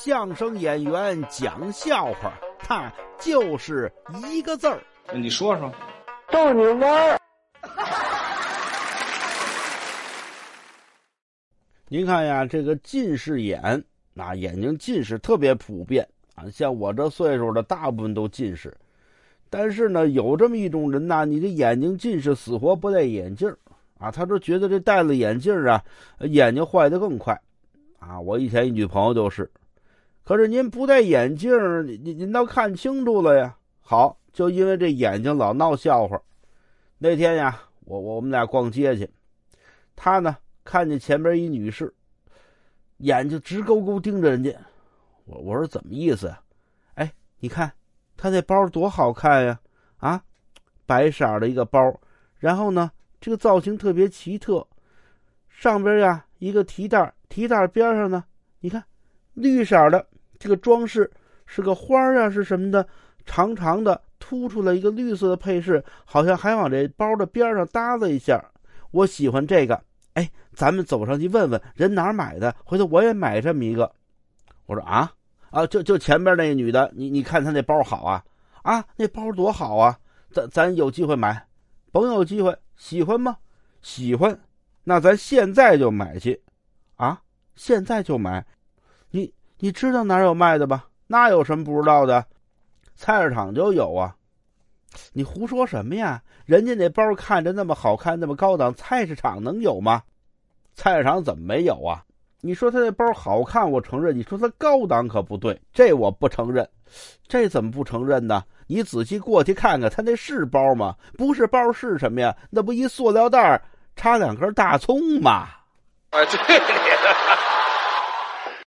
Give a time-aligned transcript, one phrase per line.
[0.00, 3.92] 相声演员讲笑话，他就是
[4.32, 4.80] 一个字儿。
[5.12, 5.72] 你说说，
[6.30, 7.18] 逗你玩儿。
[11.88, 13.60] 您看呀，这个近视眼
[14.16, 16.06] 啊，眼睛近视特别普遍
[16.36, 16.48] 啊。
[16.48, 18.72] 像我这岁数的，大部分都近视。
[19.50, 23.52] 但是呢，有这么一种人呐，你的眼睛近视，死活不戴眼镜
[23.98, 24.12] 啊。
[24.12, 25.84] 他说觉得这戴了眼镜啊，
[26.20, 27.36] 眼睛坏的更快
[27.98, 28.20] 啊。
[28.20, 29.50] 我以前一女朋友就是。
[30.28, 31.50] 可是您不戴眼镜，
[31.86, 33.56] 您您倒看清楚了呀。
[33.80, 36.20] 好，就因为这眼睛老闹笑话。
[36.98, 39.08] 那天呀，我我们俩逛街去，
[39.96, 41.94] 他呢看见前边一女士，
[42.98, 44.54] 眼睛直勾勾盯着人家。
[45.24, 46.42] 我我说怎么意思呀？
[46.96, 47.72] 哎，你看
[48.14, 49.58] 他那包多好看呀！
[49.96, 50.22] 啊，
[50.84, 51.98] 白色的一个包，
[52.38, 54.68] 然后呢，这个造型特别奇特，
[55.48, 58.22] 上边呀一个提袋，提袋边上呢，
[58.60, 58.84] 你看
[59.32, 60.06] 绿色的。
[60.38, 61.10] 这个装饰
[61.46, 62.86] 是个花儿啊，是什么的？
[63.26, 68.42] 长长的，凸出来一个绿色的配饰，好像还往这包的边上搭了一下。
[68.90, 69.78] 我喜欢这个，
[70.14, 73.92] 哎，咱们走上去问问人哪儿买的，回头我也买这么一个。
[74.64, 75.12] 我说啊
[75.50, 78.24] 啊，就就前边那女的，你你看她那包好啊
[78.62, 79.98] 啊，那包多好啊，
[80.30, 81.46] 咱咱有机会买，
[81.92, 83.36] 甭有机会，喜欢吗？
[83.82, 84.38] 喜欢，
[84.84, 86.40] 那咱现在就买去，
[86.96, 87.20] 啊，
[87.54, 88.44] 现在就买，
[89.58, 89.72] 你。
[89.72, 90.86] 知道哪有卖的吧？
[91.06, 92.24] 那有什么不知道的？
[92.96, 94.14] 菜市场就有啊！
[95.12, 96.20] 你胡说什么呀？
[96.44, 100.02] 人家那包看着那么好看，那么高档，菜市场能有吗？
[100.74, 102.02] 菜市场怎么没有啊？
[102.40, 106.68] 你说他那包好看，我承认；你说他高档可不对，这我不承认。
[107.26, 108.42] 这怎么不承认呢？
[108.66, 110.96] 你仔细过去看看，他那是包吗？
[111.16, 112.36] 不是包是什么呀？
[112.50, 113.62] 那不一塑料袋
[113.96, 115.48] 插两根大葱吗？
[116.10, 116.60] 哎，对。